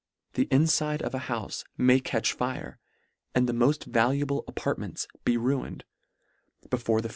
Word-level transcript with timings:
The 0.33 0.45
infide 0.49 1.03
of 1.03 1.13
a 1.13 1.19
houfe 1.29 1.63
may 1.77 1.99
catch 1.99 2.33
fire, 2.33 2.79
and 3.35 3.47
the 3.47 3.53
mofr. 3.53 3.85
valuable 3.85 4.43
apartments 4.47 5.07
be 5.25 5.37
ruined, 5.37 5.83
before 6.71 7.01
the 7.01 7.03
flames 7.03 7.03
(g) 7.03 7.03
12 7.03 7.03
Car. 7.03 7.09